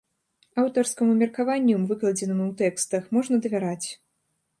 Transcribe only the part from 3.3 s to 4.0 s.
давяраць.